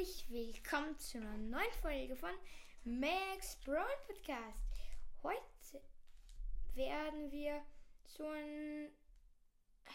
herzlich 0.00 0.30
willkommen 0.30 0.98
zu 0.98 1.18
einer 1.18 1.36
neuen 1.36 1.72
Folge 1.82 2.16
von 2.16 2.30
Max 2.84 3.56
Brown 3.66 3.84
Podcast. 4.06 4.56
Heute 5.22 5.82
werden 6.72 7.30
wir 7.30 7.62
so 8.06 8.26
ein 8.26 8.88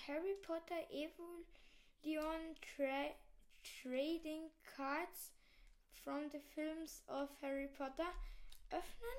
Harry 0.05 0.36
Potter 0.44 0.79
Evolution 0.91 2.55
Tra 2.76 3.15
Trading 3.81 4.51
Cards 4.76 5.33
from 6.04 6.29
the 6.29 6.40
Films 6.53 7.01
of 7.08 7.29
Harry 7.42 7.67
Potter 7.69 8.13
öffnen. 8.69 9.17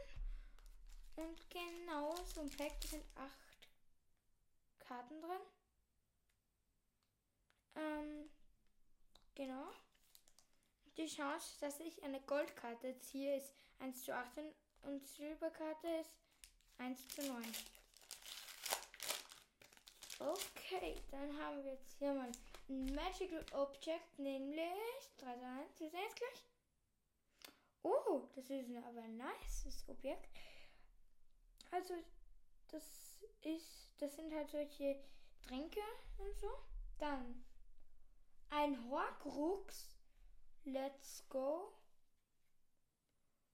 Und 1.16 1.50
genau 1.50 2.14
so 2.26 2.42
ein 2.42 2.50
Pack, 2.50 2.80
da 2.82 2.88
sind 2.88 3.04
acht 3.16 3.68
Karten 4.78 5.20
drin. 5.20 5.40
Ähm. 7.74 8.30
Die 11.06 11.14
Chance, 11.14 11.54
dass 11.60 11.78
ich 11.78 12.02
eine 12.02 12.20
Goldkarte 12.22 12.98
ziehe, 12.98 13.36
ist 13.36 13.54
1 13.78 14.02
zu 14.02 14.12
18 14.12 14.44
und 14.82 15.06
Silberkarte 15.06 15.86
ist 16.00 16.10
1 16.78 17.08
zu 17.10 17.22
9. 17.22 17.44
Okay, 20.18 21.00
dann 21.12 21.38
haben 21.38 21.62
wir 21.62 21.74
jetzt 21.74 21.96
hier 22.00 22.12
mal 22.12 22.28
ein 22.68 22.86
Magical 22.92 23.44
Object, 23.52 24.18
nämlich 24.18 25.12
3 25.18 25.32
zu 25.36 25.44
1. 25.44 25.78
Wir 25.78 25.90
sehen 25.90 26.00
es 26.08 26.14
gleich. 26.16 26.44
Oh, 27.84 28.22
das 28.34 28.50
ist 28.50 28.68
aber 28.76 29.02
ein 29.02 29.16
nices 29.16 29.88
Objekt. 29.88 30.28
Also, 31.70 31.94
das 32.72 32.82
ist, 33.42 33.92
das 33.98 34.16
sind 34.16 34.34
halt 34.34 34.50
solche 34.50 35.00
Tränke 35.46 35.82
und 36.18 36.36
so. 36.36 36.50
Dann 36.98 37.44
ein 38.50 38.90
Horcrux. 38.90 39.95
Let's 40.66 41.22
go. 41.28 41.72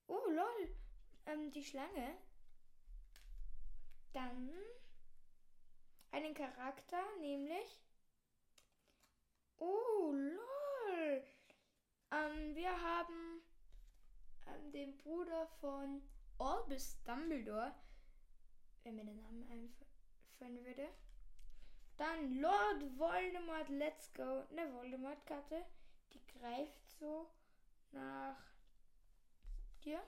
Oh, 0.06 0.30
lol. 0.30 0.74
Ähm, 1.27 1.50
die 1.50 1.62
Schlange. 1.62 2.16
Dann 4.14 4.50
einen 6.10 6.32
Charakter, 6.32 7.02
nämlich. 7.20 7.84
Oh, 9.58 10.12
lol. 10.12 11.22
Ähm, 12.12 12.54
wir 12.54 12.80
haben 12.80 13.42
ähm, 14.47 14.72
den 14.72 14.97
Bruder 14.97 15.47
von 15.60 16.02
Albus 16.38 17.02
Dumbledore, 17.04 17.74
wenn 18.84 18.97
mir 18.97 19.04
der 19.04 19.14
Name 19.14 19.44
einfallen 19.50 20.64
würde. 20.64 20.88
Dann 21.98 22.41
Lord 22.41 22.98
Voldemort, 22.98 23.69
let's 23.69 24.10
go. 24.14 24.44
Eine 24.50 24.72
Voldemort-Karte. 24.72 25.62
Die 26.14 26.26
greift 26.26 26.81
so 27.03 27.28
nach 27.91 28.39
dir. 29.84 30.00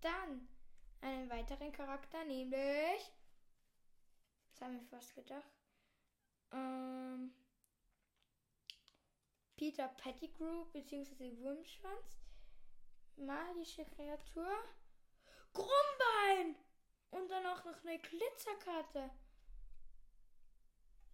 Dann 0.00 0.48
einen 1.00 1.30
weiteren 1.30 1.72
Charakter, 1.72 2.24
nämlich. 2.24 3.12
Das 4.50 4.60
haben 4.62 4.74
wir 4.80 4.86
fast 4.88 5.14
gedacht. 5.14 5.52
Ähm, 6.50 7.32
Peter 9.56 9.88
Pettigrew 9.88 10.64
bzw. 10.72 11.38
Wurmschwanz. 11.38 12.18
Magische 13.16 13.84
Kreatur. 13.84 14.52
Krummbein! 15.52 16.56
Und 17.10 17.30
dann 17.30 17.46
auch 17.46 17.64
noch 17.64 17.84
eine 17.84 18.00
Glitzerkarte. 18.00 19.08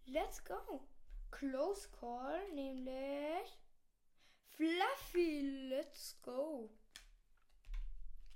Let's 0.05 0.43
go. 0.43 0.87
Close 1.29 1.87
Call, 1.91 2.51
nämlich 2.53 3.10
Fluffy. 4.61 5.69
Let's 5.69 6.21
go. 6.21 6.69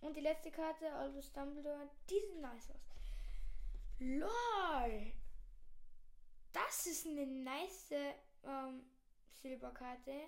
Und 0.02 0.16
die 0.18 0.22
letzte 0.22 0.50
Karte, 0.50 0.92
Albus 0.92 1.32
Dumbledore. 1.32 1.88
Die 2.10 2.16
sieht 2.16 2.42
nice 2.42 2.72
aus. 2.72 2.90
LOL. 4.00 5.14
Das 6.52 6.88
ist 6.88 7.06
eine 7.06 7.28
nice 7.28 7.92
ähm, 8.44 8.90
Silberkarte 9.34 10.20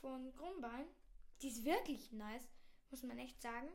von 0.00 0.32
Grumbein. 0.34 0.86
Die 1.40 1.48
ist 1.48 1.64
wirklich 1.64 2.12
nice, 2.12 2.46
muss 2.90 3.02
man 3.02 3.18
echt 3.18 3.42
sagen. 3.42 3.70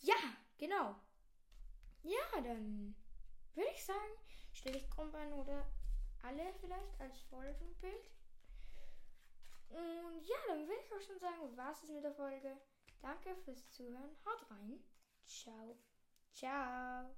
Ja, 0.00 0.36
genau. 0.58 0.94
Ja, 2.02 2.40
dann 2.42 2.94
würde 3.54 3.70
ich 3.72 3.82
sagen, 3.82 4.12
stelle 4.52 4.76
ich 4.76 4.90
Grumbein 4.90 5.32
oder 5.32 5.66
alle 6.22 6.52
vielleicht 6.60 7.00
als 7.00 7.18
Folgenbild. 7.30 8.10
Und 9.70 10.26
ja, 10.26 10.36
dann 10.48 10.66
will 10.68 10.76
ich 10.80 10.92
auch 10.92 11.00
schon 11.00 11.18
sagen, 11.18 11.56
was 11.56 11.82
ist 11.82 11.92
mit 11.92 12.04
der 12.04 12.12
Folge. 12.12 12.56
Danke 13.00 13.34
fürs 13.44 13.68
Zuhören. 13.70 14.16
Haut 14.24 14.50
rein. 14.50 14.80
Ciao. 15.24 15.76
Ciao. 16.32 17.14